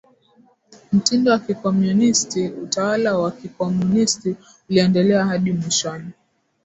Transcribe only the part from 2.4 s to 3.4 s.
Utawala wa